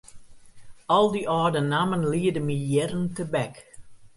[0.95, 3.55] Al dy âlde nammen liede my jierren tebek.